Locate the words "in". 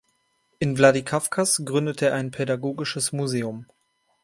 0.57-0.79